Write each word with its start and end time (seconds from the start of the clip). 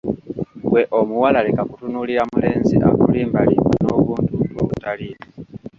Ggwe 0.61 0.81
omuwala 0.99 1.39
leka 1.47 1.63
kutunuulira 1.69 2.23
mulenzi 2.33 2.75
akulimbalimba 2.89 3.75
n'obuntuntu 3.81 4.53
obutaliimu! 4.63 5.27